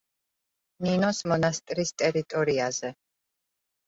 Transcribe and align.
ნინოს 0.85 1.19
მონასტრის 1.31 1.91
ტერიტორიაზე. 2.03 2.91